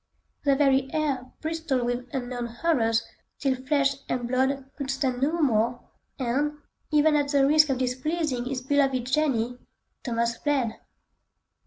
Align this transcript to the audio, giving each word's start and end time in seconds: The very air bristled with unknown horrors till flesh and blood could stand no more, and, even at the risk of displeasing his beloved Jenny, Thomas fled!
The 0.45 0.55
very 0.55 0.91
air 0.95 1.29
bristled 1.41 1.83
with 1.85 2.09
unknown 2.11 2.47
horrors 2.47 3.03
till 3.37 3.53
flesh 3.53 3.97
and 4.09 4.27
blood 4.27 4.65
could 4.75 4.89
stand 4.89 5.21
no 5.21 5.39
more, 5.39 5.79
and, 6.17 6.57
even 6.89 7.15
at 7.15 7.27
the 7.27 7.45
risk 7.45 7.69
of 7.69 7.77
displeasing 7.77 8.45
his 8.45 8.61
beloved 8.63 9.05
Jenny, 9.05 9.59
Thomas 10.03 10.37
fled! 10.37 10.79